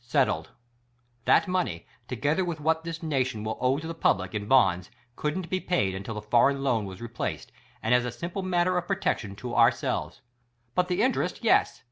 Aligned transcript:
Settled. 0.00 0.50
That 1.26 1.46
money, 1.46 1.86
together 2.08 2.44
wath 2.44 2.58
what 2.58 2.82
this 2.82 3.04
nation 3.04 3.44
will 3.44 3.56
owe 3.60 3.78
to 3.78 3.86
the 3.86 3.94
public, 3.94 4.34
in 4.34 4.48
Bonds, 4.48 4.90
couldn't 5.14 5.48
be 5.48 5.60
paid 5.60 5.94
until 5.94 6.16
the 6.16 6.22
foreign 6.22 6.64
loan 6.64 6.86
was 6.86 7.00
replaced 7.00 7.52
and 7.84 7.94
as 7.94 8.04
a 8.04 8.10
simple 8.10 8.42
matter 8.42 8.76
of 8.76 8.88
protection 8.88 9.36
to 9.36 9.54
ourselves. 9.54 10.22
But 10.74 10.88
the 10.88 11.02
interest, 11.02 11.44
yes. 11.44 11.84